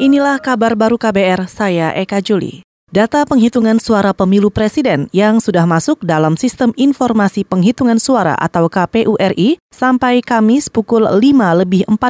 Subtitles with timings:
[0.00, 2.64] Inilah kabar baru KBR, saya Eka Juli.
[2.88, 9.20] Data penghitungan suara pemilu presiden yang sudah masuk dalam sistem informasi penghitungan suara atau KPU
[9.20, 11.20] RI sampai Kamis pukul 5
[11.52, 12.00] lebih 45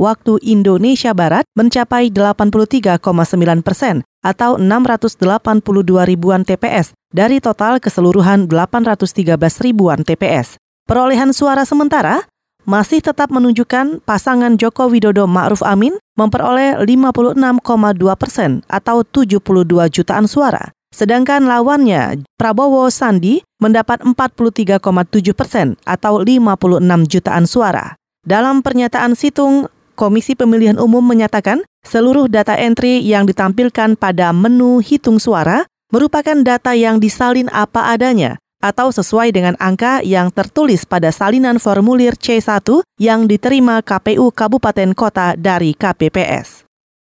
[0.00, 2.96] waktu Indonesia Barat mencapai 83,9
[3.60, 10.56] persen atau 682 ribuan TPS dari total keseluruhan 813 ribuan TPS.
[10.88, 12.24] Perolehan suara sementara
[12.68, 17.32] masih tetap menunjukkan pasangan Joko Widodo Ma'ruf Amin memperoleh 56,2
[18.20, 19.40] persen atau 72
[19.88, 20.76] jutaan suara.
[20.92, 27.96] Sedangkan lawannya, Prabowo Sandi, mendapat 43,7 persen atau 56 jutaan suara.
[28.28, 35.18] Dalam pernyataan situng, Komisi Pemilihan Umum menyatakan seluruh data entry yang ditampilkan pada menu hitung
[35.18, 41.62] suara merupakan data yang disalin apa adanya atau sesuai dengan angka yang tertulis pada salinan
[41.62, 46.68] formulir C1 yang diterima KPU Kabupaten Kota dari KPPS.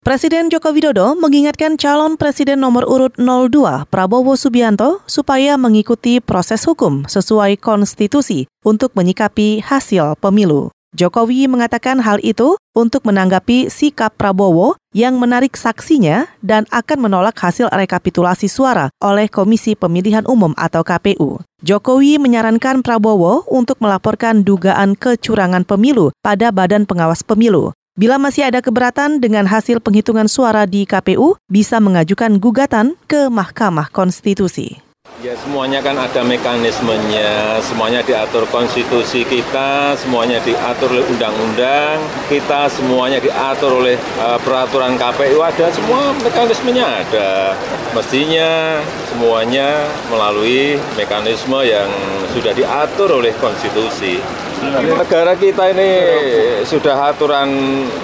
[0.00, 7.04] Presiden Joko Widodo mengingatkan calon presiden nomor urut 02 Prabowo Subianto supaya mengikuti proses hukum
[7.04, 10.72] sesuai konstitusi untuk menyikapi hasil pemilu.
[10.96, 17.70] Jokowi mengatakan hal itu untuk menanggapi sikap Prabowo yang menarik saksinya dan akan menolak hasil
[17.70, 21.42] rekapitulasi suara oleh Komisi Pemilihan Umum atau KPU.
[21.62, 27.70] Jokowi menyarankan Prabowo untuk melaporkan dugaan kecurangan pemilu pada Badan Pengawas Pemilu.
[27.98, 33.92] Bila masih ada keberatan dengan hasil penghitungan suara di KPU, bisa mengajukan gugatan ke Mahkamah
[33.92, 34.89] Konstitusi.
[35.20, 42.00] Ya semuanya kan ada mekanismenya, semuanya diatur konstitusi kita, semuanya diatur oleh undang-undang,
[42.32, 47.52] kita semuanya diatur oleh uh, peraturan KPU ada, semua mekanismenya ada.
[47.92, 48.80] Mestinya
[49.12, 51.88] semuanya melalui mekanisme yang
[52.32, 54.24] sudah diatur oleh konstitusi.
[54.60, 55.90] Negara kita ini
[56.68, 57.48] sudah aturan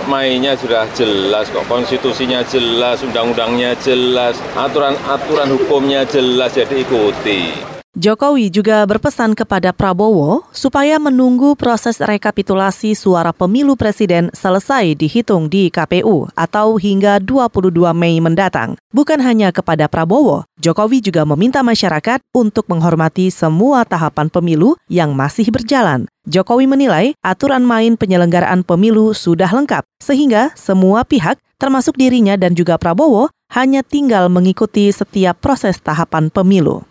[0.09, 7.76] mainnya sudah jelas kok, konstitusinya jelas, undang-undangnya jelas, aturan-aturan hukumnya jelas, jadi ikuti.
[7.97, 15.73] Jokowi juga berpesan kepada Prabowo supaya menunggu proses rekapitulasi suara pemilu presiden selesai dihitung di
[15.73, 18.77] KPU atau hingga 22 Mei mendatang.
[18.93, 25.49] Bukan hanya kepada Prabowo, Jokowi juga meminta masyarakat untuk menghormati semua tahapan pemilu yang masih
[25.49, 26.05] berjalan.
[26.29, 32.77] Jokowi menilai aturan main penyelenggaraan pemilu sudah lengkap, sehingga semua pihak, termasuk dirinya dan juga
[32.77, 36.85] Prabowo, hanya tinggal mengikuti setiap proses tahapan pemilu.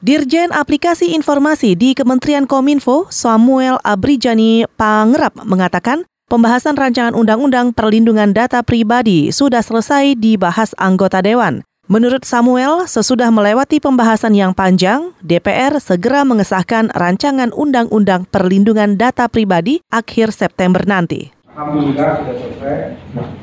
[0.00, 8.64] Dirjen Aplikasi Informasi di Kementerian Kominfo, Samuel Abrijani Pangerap mengatakan, pembahasan rancangan Undang-Undang Perlindungan Data
[8.64, 11.60] Pribadi sudah selesai dibahas anggota Dewan.
[11.84, 19.84] Menurut Samuel, sesudah melewati pembahasan yang panjang, DPR segera mengesahkan rancangan Undang-Undang Perlindungan Data Pribadi
[19.92, 21.28] akhir September nanti.
[21.52, 22.76] Alhamdulillah sudah selesai,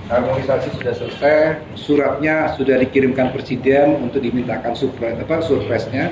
[0.10, 1.38] harmonisasi sudah selesai,
[1.78, 6.10] suratnya sudah dikirimkan Presiden untuk dimintakan surprise, apa, surprise-nya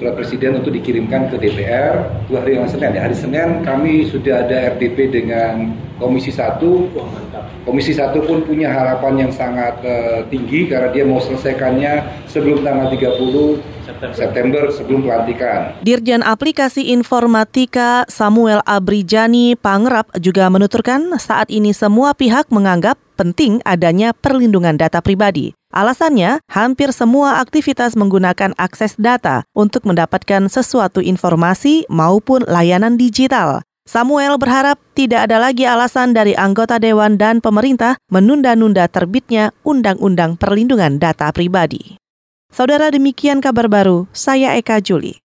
[0.00, 2.96] surat presiden untuk dikirimkan ke DPR dua hari yang Senin.
[2.96, 6.56] Ya hari Senin kami sudah ada RDP dengan Komisi 1
[7.60, 12.88] Komisi 1 pun punya harapan yang sangat uh, tinggi karena dia mau selesaikannya sebelum tanggal
[12.88, 15.76] 30 September, September sebelum pelantikan.
[15.84, 24.16] Dirjen Aplikasi Informatika Samuel Abrijani Pangerap juga menuturkan saat ini semua pihak menganggap penting adanya
[24.16, 25.52] perlindungan data pribadi.
[25.70, 33.62] Alasannya, hampir semua aktivitas menggunakan akses data untuk mendapatkan sesuatu informasi maupun layanan digital.
[33.88, 41.00] Samuel berharap tidak ada lagi alasan dari anggota dewan dan pemerintah menunda-nunda terbitnya Undang-Undang Perlindungan
[41.00, 41.96] Data Pribadi.
[42.52, 45.16] Saudara demikian kabar baru, saya Eka Juli.